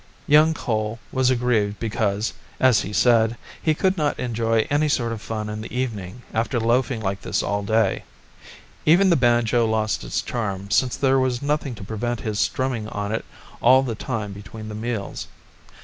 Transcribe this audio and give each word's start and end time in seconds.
Young 0.25 0.55
Cole 0.55 0.97
was 1.11 1.29
aggrieved 1.29 1.77
because, 1.79 2.33
as 2.59 2.81
he 2.81 2.91
said, 2.91 3.37
we 3.63 3.75
could 3.75 3.99
not 3.99 4.17
enjoy 4.17 4.65
any 4.71 4.89
sort 4.89 5.11
of 5.11 5.21
fun 5.21 5.47
in 5.47 5.61
the 5.61 5.71
evening 5.71 6.23
after 6.33 6.59
loafing 6.59 6.99
like 7.01 7.21
this 7.21 7.43
all 7.43 7.61
day: 7.61 8.03
even 8.83 9.11
the 9.11 9.15
banjo 9.15 9.63
lost 9.67 10.03
its 10.03 10.23
charm 10.23 10.71
since 10.71 10.95
there 10.95 11.19
was 11.19 11.43
nothing 11.43 11.75
to 11.75 11.83
prevent 11.83 12.21
his 12.21 12.39
strumming 12.39 12.87
on 12.87 13.11
it 13.11 13.23
all 13.61 13.83
the 13.83 13.93
time 13.93 14.33
between 14.33 14.69
the 14.69 14.73
meals. 14.73 15.27